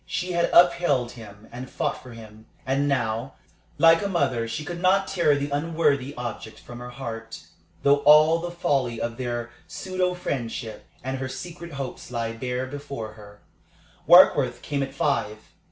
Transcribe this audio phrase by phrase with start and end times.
[0.07, 2.47] She had upheld him and fought for him.
[2.65, 3.35] And now,
[3.77, 7.43] like a mother, she could not tear the unworthy object from her heart,
[7.83, 13.13] though all the folly of their pseudo friendship and her secret hopes lay bare before
[13.13, 13.41] her.
[14.07, 15.37] Warkworth came at five.